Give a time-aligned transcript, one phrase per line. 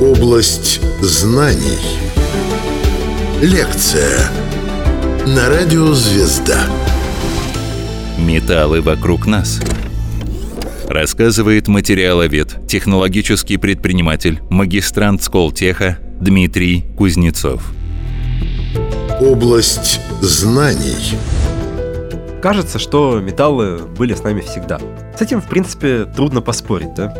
[0.00, 1.78] Область знаний.
[3.40, 4.30] Лекция
[5.26, 6.66] на радио «Звезда».
[8.18, 9.60] Металлы вокруг нас.
[10.88, 17.72] Рассказывает материаловед, технологический предприниматель, магистрант Сколтеха Дмитрий Кузнецов.
[19.20, 21.16] Область знаний.
[22.44, 24.78] Кажется, что металлы были с нами всегда.
[25.16, 27.16] С этим, в принципе, трудно поспорить, да?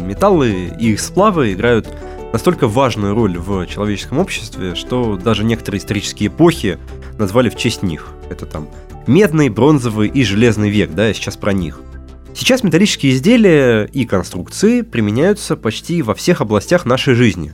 [0.00, 1.92] Металлы и их сплавы играют
[2.32, 6.78] настолько важную роль в человеческом обществе, что даже некоторые исторические эпохи
[7.18, 8.10] назвали в честь них.
[8.30, 8.68] Это там
[9.08, 11.80] медный, бронзовый и железный век, да, я сейчас про них.
[12.32, 17.52] Сейчас металлические изделия и конструкции применяются почти во всех областях нашей жизни.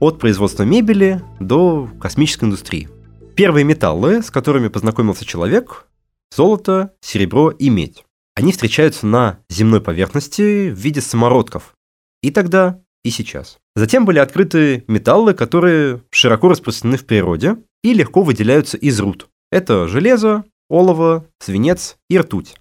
[0.00, 2.88] От производства мебели до космической индустрии.
[3.34, 5.88] Первые металлы, с которыми познакомился человек–
[6.34, 8.04] золото, серебро и медь.
[8.34, 11.74] Они встречаются на земной поверхности в виде самородков.
[12.22, 13.58] И тогда, и сейчас.
[13.76, 19.28] Затем были открыты металлы, которые широко распространены в природе и легко выделяются из руд.
[19.50, 22.56] Это железо, олово, свинец и ртуть.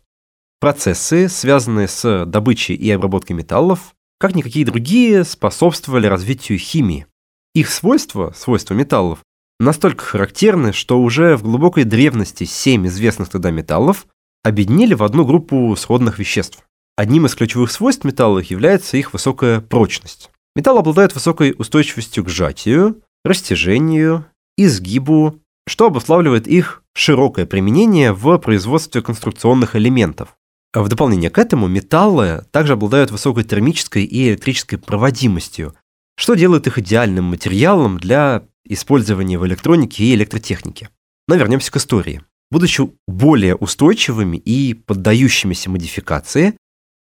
[0.60, 7.08] Процессы, связанные с добычей и обработкой металлов, как никакие другие, способствовали развитию химии.
[7.54, 9.20] Их свойства, свойства металлов,
[9.64, 14.06] настолько характерны, что уже в глубокой древности семь известных тогда металлов
[14.44, 16.64] объединили в одну группу сходных веществ.
[16.96, 20.30] Одним из ключевых свойств металлов является их высокая прочность.
[20.56, 24.26] Металл обладает высокой устойчивостью к сжатию, растяжению,
[24.58, 30.36] изгибу, что обуславливает их широкое применение в производстве конструкционных элементов.
[30.74, 35.76] В дополнение к этому металлы также обладают высокой термической и электрической проводимостью,
[36.16, 40.90] что делает их идеальным материалом для использования в электронике и электротехнике.
[41.28, 42.22] Но вернемся к истории.
[42.52, 46.56] Будучи более устойчивыми и поддающимися модификации,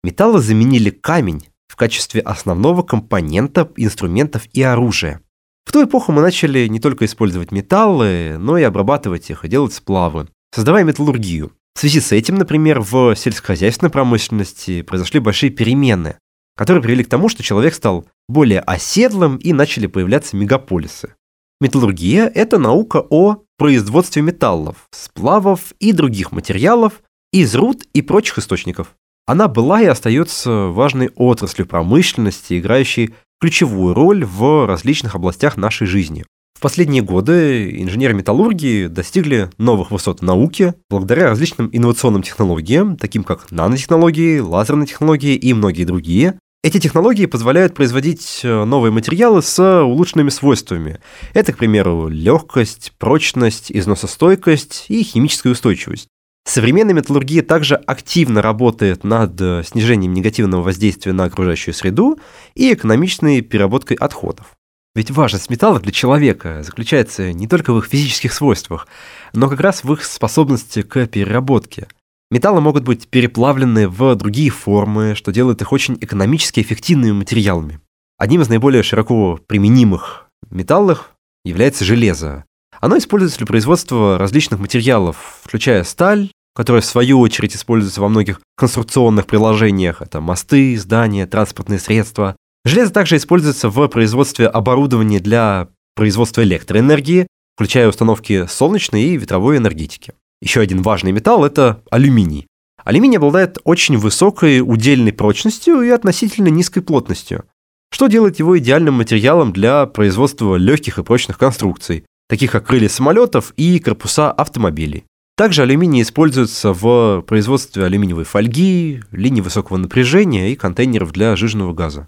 [0.03, 5.21] металлы заменили камень в качестве основного компонента инструментов и оружия.
[5.65, 9.73] В ту эпоху мы начали не только использовать металлы, но и обрабатывать их и делать
[9.73, 11.51] сплавы, создавая металлургию.
[11.73, 16.17] В связи с этим, например, в сельскохозяйственной промышленности произошли большие перемены,
[16.55, 21.14] которые привели к тому, что человек стал более оседлым и начали появляться мегаполисы.
[21.61, 27.01] Металлургия– это наука о производстве металлов, сплавов и других материалов
[27.31, 28.95] из руд и прочих источников.
[29.25, 36.25] Она была и остается важной отраслью промышленности, играющей ключевую роль в различных областях нашей жизни.
[36.57, 43.49] В последние годы инженеры металлургии достигли новых высот науки благодаря различным инновационным технологиям, таким как
[43.51, 46.37] нанотехнологии, лазерные технологии и многие другие.
[46.65, 50.99] Эти технологии позволяют производить э, новые материалы с улучшенными свойствами.
[51.35, 56.07] Это, к примеру, легкость, прочность, износостойкость и химическая устойчивость.
[56.43, 62.17] Современная металлургия также активно работает над э, снижением негативного воздействия на окружающую среду
[62.55, 64.55] и экономичной переработкой отходов.
[64.95, 68.87] Ведь важность металлов для человека заключается не только в их физических свойствах,
[69.33, 71.85] но как раз в их способности к переработке.
[72.35, 77.79] Металлы могут быть переплавлены в другие формы, что делает их очень экономически эффективными материалами.
[78.17, 81.11] Одним из наиболее широко применимых металлов
[81.45, 82.43] является железо.
[82.81, 88.41] Оно используется для производства различных материалов, включая сталь, которая в свою очередь используется во многих
[88.57, 90.01] конструкционных приложениях.
[90.01, 92.35] Это мосты, здания, транспортные средства.
[92.65, 100.15] Железо также используется в производстве оборудования для производства электроэнергии, включая установки солнечной и ветровой энергетики.
[100.45, 102.45] Еще один важный металл– это алюминий.
[102.83, 107.45] Алюминий обладает очень высокой удельной прочностью и относительно низкой плотностью,
[107.91, 113.53] что делает его идеальным материалом для производства легких и прочных конструкций, таких как крылья самолетов
[113.57, 115.05] и корпуса автомобилей.
[115.35, 122.07] Также алюминий используется в производстве алюминиевой фольги, линий высокого напряжения и контейнеров для жиженного газа.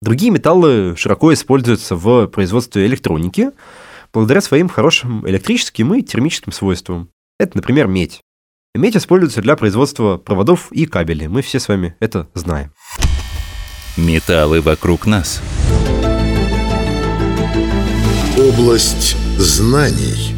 [0.00, 3.50] Другие металлы широко используются в производстве электроники
[4.12, 7.08] благодаря своим хорошим электрическим и термическим свойствам.
[7.42, 8.20] Это, например, медь.
[8.72, 11.26] Медь используется для производства проводов и кабелей.
[11.26, 12.70] Мы все с вами это знаем.
[13.96, 15.42] Металлы вокруг нас.
[18.38, 20.36] Область знаний.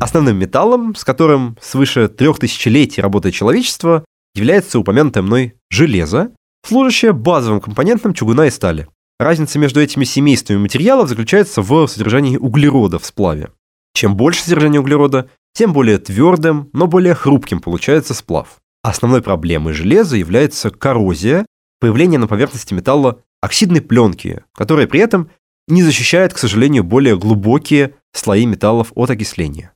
[0.00, 4.04] Основным металлом, с которым свыше трех тысячелетий работает человечество,
[4.34, 6.32] является упомянутое мной железо,
[6.66, 8.88] служащее базовым компонентом чугуна и стали.
[9.20, 13.52] Разница между этими семействами материалов заключается в содержании углерода в сплаве.
[13.94, 18.60] Чем больше содержания углерода, тем более твердым, но более хрупким получается сплав.
[18.82, 21.46] Основной проблемой железа является коррозия,
[21.80, 25.30] появление на поверхности металла оксидной пленки, которая при этом
[25.68, 29.72] не защищает, к сожалению, более глубокие слои металлов от окисления.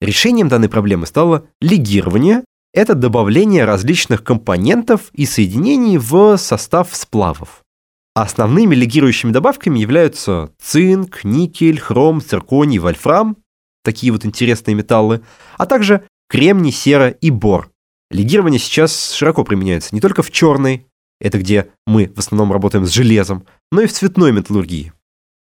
[0.00, 2.44] Решением данной проблемы стало легирование,
[2.74, 7.62] это добавление различных компонентов и соединений в состав сплавов.
[8.14, 13.36] Основными легирующими добавками являются цинк, никель, хром, цирконий, вольфрам,
[13.82, 15.22] такие вот интересные металлы,
[15.58, 17.70] а также кремний, сера и бор.
[18.10, 20.86] Легирование сейчас широко применяется не только в черной,
[21.20, 24.92] это где мы в основном работаем с железом, но и в цветной металлургии.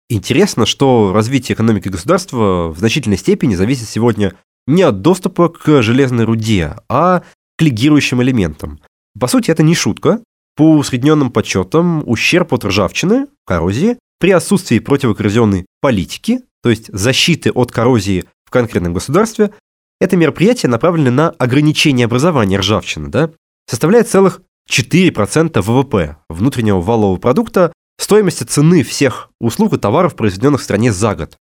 [0.09, 4.33] Интересно, что развитие экономики государства в значительной степени зависит сегодня
[4.67, 7.23] не от доступа к железной руде, а
[7.57, 8.79] к легирующим элементам.
[9.19, 10.21] По сути, это не шутка.
[10.55, 17.71] По усредненным подсчетам, ущерб от ржавчины, коррозии, при отсутствии противокоррозионной политики, то есть защиты от
[17.71, 19.51] коррозии в конкретном государстве,
[19.99, 23.31] это мероприятие направлено на ограничение образования ржавчины, да,
[23.67, 30.63] составляет целых 4% ВВП, внутреннего валового продукта, стоимости цены всех услуг и товаров, произведенных в
[30.63, 31.37] стране за год.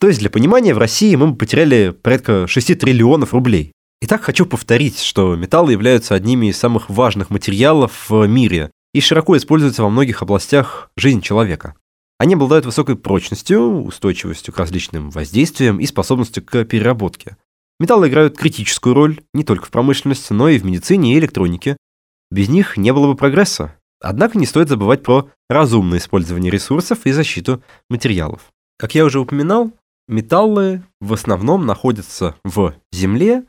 [0.00, 3.72] То есть, для понимания, в России мы потеряли порядка 6 триллионов рублей.
[4.02, 9.36] Итак, хочу повторить, что металлы являются одними из самых важных материалов в мире и широко
[9.36, 11.74] используются во многих областях жизни человека.
[12.18, 17.36] Они обладают высокой прочностью, устойчивостью к различным воздействиям и способностью к переработке.
[17.80, 21.76] Металлы играют критическую роль не только в промышленности, но и в медицине и электронике.
[22.30, 23.76] Без них не было бы прогресса.
[24.00, 28.52] Однако не стоит забывать про разумное использование ресурсов и защиту материалов.
[28.78, 29.72] Как я уже упоминал,
[30.08, 33.44] металлы в основном находятся в земле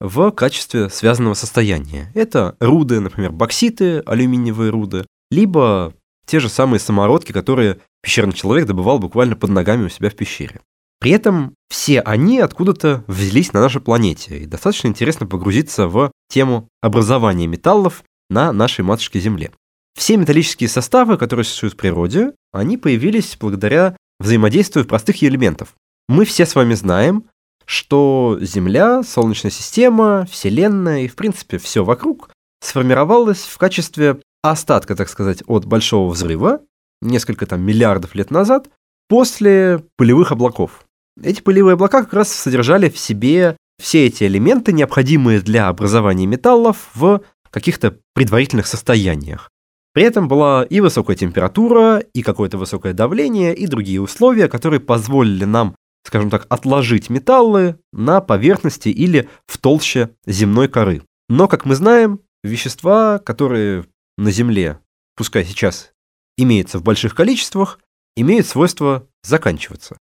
[0.00, 2.10] в качестве связанного состояния.
[2.14, 5.94] Это руды, например, бокситы, алюминиевые руды, либо
[6.26, 10.60] те же самые самородки, которые пещерный человек добывал буквально под ногами у себя в пещере.
[10.98, 16.68] При этом все они откуда-то взялись на нашей планете, и достаточно интересно погрузиться в тему
[16.80, 19.52] образования металлов на нашей матушке Земле.
[19.96, 25.74] Все металлические составы, которые существуют в природе, они появились благодаря взаимодействию простых элементов.
[26.08, 27.24] Мы все с вами знаем,
[27.64, 32.30] что Земля, Солнечная система, Вселенная и, в принципе, все вокруг
[32.60, 34.20] сформировалось в качестве
[34.50, 36.60] остатка, так сказать, от Большого взрыва,
[37.00, 38.68] несколько там миллиардов лет назад,
[39.08, 40.86] после пылевых облаков.
[41.22, 46.90] Эти пылевые облака как раз содержали в себе все эти элементы, необходимые для образования металлов
[46.94, 49.50] в каких-то предварительных состояниях.
[49.92, 55.44] При этом была и высокая температура, и какое-то высокое давление, и другие условия, которые позволили
[55.44, 61.02] нам, скажем так, отложить металлы на поверхности или в толще земной коры.
[61.30, 63.86] Но, как мы знаем, вещества, которые
[64.16, 64.80] на Земле,
[65.16, 65.92] пускай сейчас
[66.36, 67.78] имеются в больших количествах,
[68.16, 69.96] имеют свойство заканчиваться.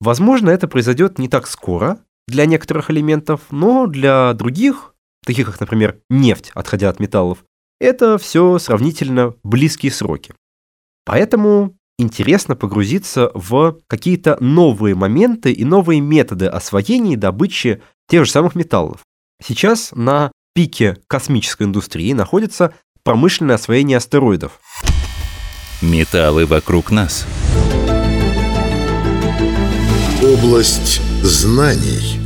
[0.00, 4.94] Возможно, это произойдет не так скоро для некоторых элементов, но для других,
[5.24, 7.44] таких как, например, нефть, отходя от металлов,
[7.80, 10.34] это все сравнительно близкие сроки.
[11.04, 18.30] Поэтому интересно погрузиться в какие-то новые моменты и новые методы освоения и добычи тех же
[18.30, 19.02] самых металлов.
[19.42, 22.74] Сейчас на пике космической индустрии находится
[23.10, 24.60] промышленное освоение астероидов.
[25.82, 27.26] Металлы вокруг нас.
[30.22, 32.20] Область знаний.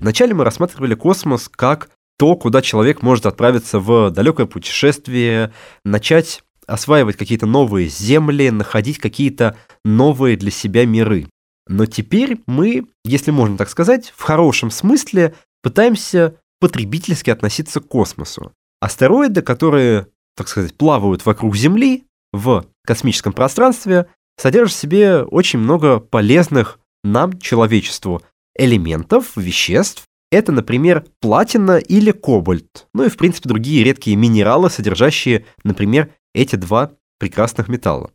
[0.00, 5.52] Вначале мы рассматривали космос как то, куда человек может отправиться в далекое путешествие,
[5.84, 11.28] начать осваивать какие-то новые земли, находить какие-то новые для себя миры.
[11.68, 18.52] Но теперь мы, если можно так сказать, в хорошем смысле пытаемся потребительски относиться к космосу.
[18.82, 24.06] Астероиды, которые, так сказать, плавают вокруг Земли в космическом пространстве,
[24.36, 28.22] содержат в себе очень много полезных нам, человечеству,
[28.58, 30.02] элементов, веществ,
[30.32, 36.56] это, например, платина или кобальт, ну и, в принципе, другие редкие минералы, содержащие, например, эти
[36.56, 36.90] два
[37.20, 38.10] прекрасных металла.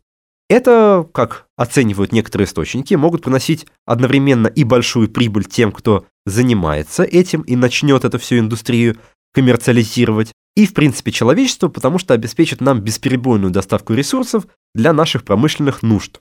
[0.50, 7.40] Это, как оценивают некоторые источники, могут приносить одновременно и большую прибыль тем, кто занимается этим
[7.40, 8.98] и начнет эту всю индустрию
[9.32, 15.84] коммерциализировать, и, в принципе, человечеству, потому что обеспечит нам бесперебойную доставку ресурсов для наших промышленных
[15.84, 16.20] нужд.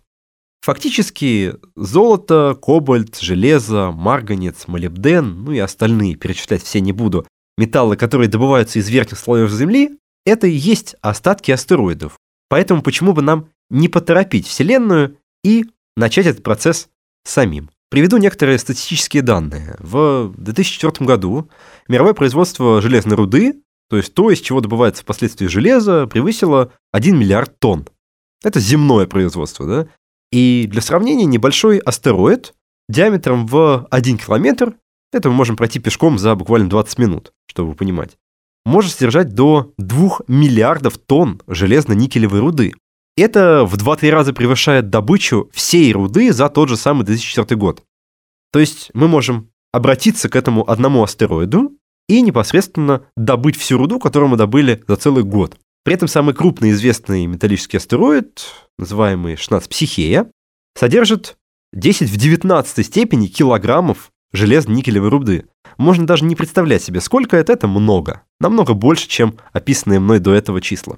[0.61, 7.25] Фактически золото, кобальт, железо, марганец, молибден, ну и остальные, перечислять все не буду,
[7.57, 12.19] металлы, которые добываются из верхних слоев Земли, это и есть остатки астероидов.
[12.47, 15.65] Поэтому почему бы нам не поторопить Вселенную и
[15.95, 16.89] начать этот процесс
[17.23, 17.71] самим?
[17.89, 19.77] Приведу некоторые статистические данные.
[19.79, 21.49] В 2004 году
[21.87, 27.59] мировое производство железной руды, то есть то, из чего добывается впоследствии железо, превысило 1 миллиард
[27.59, 27.87] тонн.
[28.43, 29.87] Это земное производство, да?
[30.31, 32.53] И для сравнения, небольшой астероид
[32.89, 34.75] диаметром в 1 километр,
[35.13, 38.17] это мы можем пройти пешком за буквально 20 минут, чтобы понимать,
[38.65, 42.73] может содержать до 2 миллиардов тонн железно-никелевой руды.
[43.15, 47.83] Это в 2-3 раза превышает добычу всей руды за тот же самый 2004 год.
[48.51, 51.76] То есть мы можем обратиться к этому одному астероиду
[52.07, 55.57] и непосредственно добыть всю руду, которую мы добыли за целый год.
[55.83, 58.45] При этом самый крупный известный металлический астероид,
[58.77, 60.29] называемый 16 Психея,
[60.75, 61.37] содержит
[61.73, 65.45] 10 в 19 степени килограммов железно-никелевой руды.
[65.77, 68.23] Можно даже не представлять себе, сколько это, это много.
[68.39, 70.97] Намного больше, чем описанные мной до этого числа.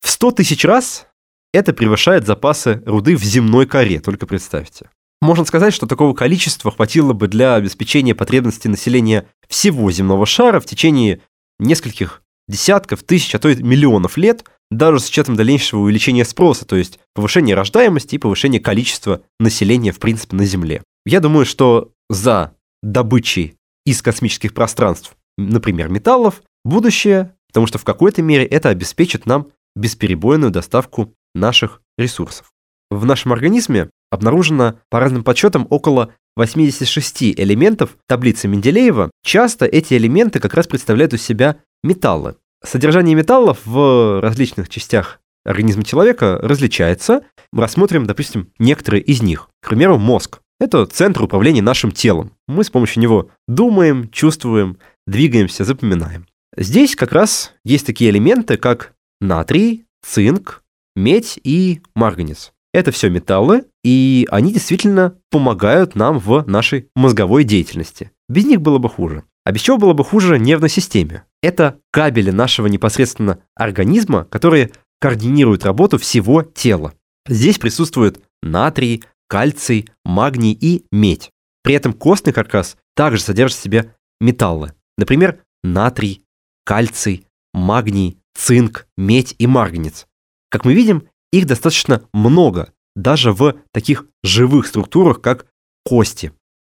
[0.00, 1.06] В 100 тысяч раз
[1.52, 4.88] это превышает запасы руды в земной коре, только представьте.
[5.22, 10.66] Можно сказать, что такого количества хватило бы для обеспечения потребностей населения всего земного шара в
[10.66, 11.20] течение
[11.60, 16.74] нескольких десятков, тысяч, а то и миллионов лет, даже с учетом дальнейшего увеличения спроса, то
[16.74, 20.82] есть повышения рождаемости и повышения количества населения, в принципе, на Земле.
[21.06, 23.54] Я думаю, что за добычей
[23.86, 30.50] из космических пространств, например, металлов, будущее, потому что в какой-то мере это обеспечит нам бесперебойную
[30.50, 32.50] доставку наших ресурсов.
[32.90, 39.10] В нашем организме обнаружено, по разным подсчетам, около 86 элементов таблицы Менделеева.
[39.24, 42.36] Часто эти элементы как раз представляют из себя металлы.
[42.62, 47.22] Содержание металлов в различных частях организма человека различается.
[47.52, 49.48] Мы рассмотрим, допустим, некоторые из них.
[49.62, 50.40] К примеру, мозг.
[50.60, 52.32] Это центр управления нашим телом.
[52.46, 56.26] Мы с помощью него думаем, чувствуем, двигаемся, запоминаем.
[56.56, 60.62] Здесь как раз есть такие элементы, как натрий, цинк,
[60.94, 62.51] медь и марганец.
[62.72, 68.12] Это все металлы, и они действительно помогают нам в нашей мозговой деятельности.
[68.28, 69.24] Без них было бы хуже.
[69.44, 71.24] А без чего было бы хуже нервной системе?
[71.42, 76.94] Это кабели нашего непосредственно организма, которые координируют работу всего тела.
[77.28, 81.30] Здесь присутствуют натрий, кальций, магний и медь.
[81.62, 84.72] При этом костный каркас также содержит в себе металлы.
[84.96, 86.24] Например, натрий,
[86.64, 90.06] кальций, магний, цинк, медь и марганец.
[90.50, 95.46] Как мы видим, их достаточно много, даже в таких живых структурах, как
[95.84, 96.32] кости.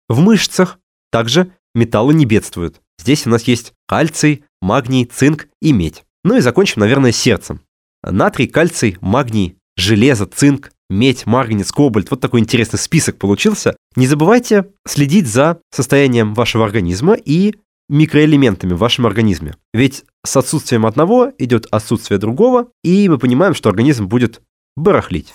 [0.10, 0.80] В мышцах
[1.12, 2.82] также металлы не бедствуют.
[3.00, 6.04] Здесь у нас есть кальций, магний, цинк и медь.
[6.24, 7.62] Ну и закончим, наверное, сердцем.
[8.04, 12.10] Натрий, кальций, магний, железо, цинк, медь, марганец, кобальт.
[12.10, 13.76] Вот такой интересный список получился.
[13.96, 17.56] Не забывайте следить за состоянием вашего организма и
[17.90, 19.56] микроэлементами в вашем организме.
[19.74, 24.42] Ведь с отсутствием одного идет отсутствие другого, и мы понимаем, что организм будет
[24.77, 25.34] барахлить.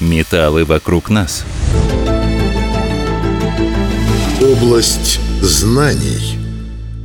[0.00, 1.44] Металлы вокруг нас.
[4.40, 6.38] Область знаний.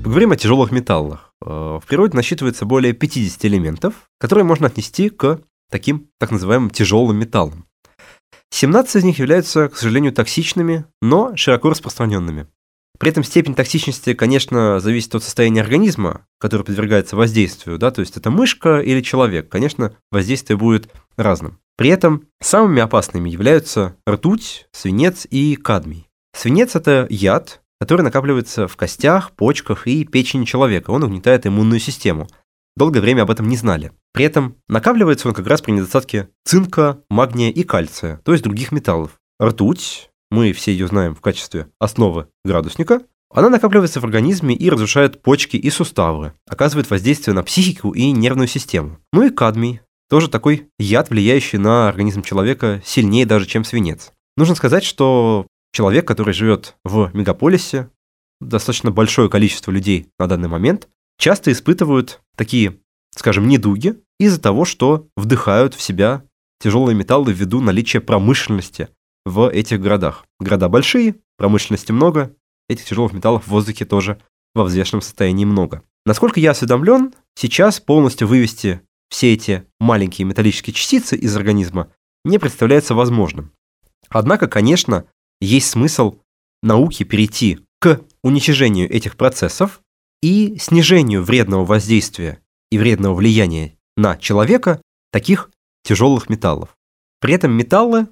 [0.01, 1.33] Поговорим о тяжелых металлах.
[1.45, 7.17] Э, в природе насчитывается более 50 элементов, которые можно отнести к таким так называемым тяжелым
[7.17, 7.65] металлам.
[8.51, 12.47] 17 из них являются, к сожалению, токсичными, но широко распространенными.
[13.05, 18.17] При этом степень токсичности, конечно, зависит от состояния организма, который подвергается воздействию, да, то есть
[18.17, 19.47] это мышка или человек.
[19.47, 21.59] Конечно, воздействие будет разным.
[21.77, 26.09] При этом самыми опасными являются ртуть, свинец и кадмий.
[26.35, 30.89] Свинец– это яд, который накапливается в костях, почках и печени человека.
[30.89, 32.27] Он угнетает иммунную систему.
[32.75, 33.91] Долгое время об этом не знали.
[34.13, 38.71] При этом накапливается он как раз при недостатке цинка, магния и кальция, то есть других
[38.71, 39.19] металлов.
[39.39, 43.01] Ртуть мы все ее знаем в качестве основы градусника,
[43.33, 48.49] она накапливается в организме и разрушает почки и суставы, оказывает воздействие на психику и нервную
[48.49, 48.99] систему.
[49.13, 54.11] Ну и кадмий, тоже такой яд, влияющий на организм человека сильнее даже, чем свинец.
[54.35, 57.89] Нужно сказать, что человек, который живет в мегаполисе,
[58.41, 62.79] достаточно большое количество людей на данный момент, часто испытывают такие,
[63.15, 66.23] скажем, недуги из-за того, что вдыхают в себя
[66.59, 68.89] тяжелые металлы ввиду наличия промышленности,
[69.25, 70.25] в этих городах.
[70.39, 72.35] Города большие, промышленности много,
[72.69, 74.19] этих тяжелых металлов в воздухе тоже
[74.53, 75.83] во взвешенном состоянии много.
[76.05, 81.91] Насколько я осведомлен, сейчас полностью вывести все эти маленькие металлические частицы из организма
[82.23, 83.51] не представляется возможным.
[84.09, 85.05] Однако, конечно,
[85.41, 86.17] есть смысл
[86.61, 89.81] науки перейти к уничтожению этих процессов
[90.21, 92.39] и снижению вредного воздействия
[92.71, 95.51] и вредного влияния на человека таких
[95.83, 96.75] тяжелых металлов.
[97.19, 98.07] При этом металлы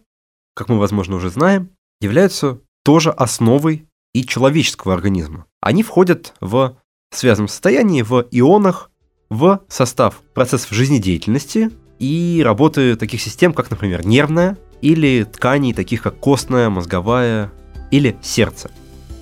[0.53, 1.69] как мы, возможно, уже знаем,
[2.01, 5.45] являются тоже основой и человеческого организма.
[5.61, 6.77] Они входят в
[7.11, 8.91] связанном состоянии в ионах
[9.29, 16.19] в состав процессов жизнедеятельности и работы таких систем, как, например, нервная или тканей, таких как
[16.19, 17.51] костная, мозговая
[17.89, 18.69] или сердце.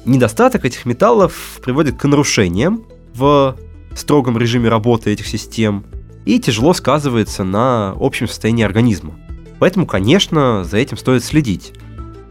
[0.06, 3.56] Недостаток этих металлов приводит к нарушениям в
[3.96, 5.86] строгом режиме работы этих систем
[6.26, 9.16] и тяжело сказывается на общем состоянии организма.
[9.62, 11.74] Поэтому, конечно, за этим стоит следить.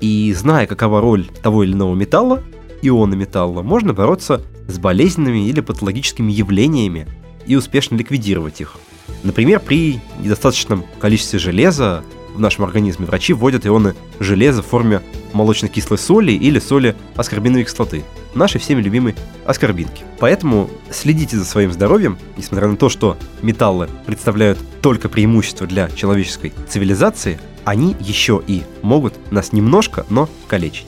[0.00, 2.42] И зная, какова роль того или иного металла,
[2.82, 7.06] иона металла, можно бороться с болезненными или патологическими явлениями
[7.46, 8.78] и успешно ликвидировать их.
[9.22, 12.02] Например, при недостаточном количестве железа
[12.34, 15.00] в нашем организме врачи вводят ионы железа в форме
[15.32, 18.02] молочно-кислой соли или соли аскорбиновой кислоты.
[18.34, 20.04] Нашей всеми любимой аскорбинки.
[20.18, 26.52] Поэтому следите за своим здоровьем, несмотря на то, что металлы представляют только преимущество для человеческой
[26.68, 30.86] цивилизации, они еще и могут нас немножко, но калечить.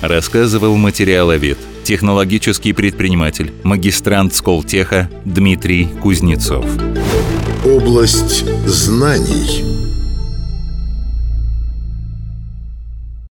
[0.00, 6.66] Рассказывал материаловед, технологический предприниматель, магистрант Сколтеха Дмитрий Кузнецов.
[7.64, 9.81] Область знаний.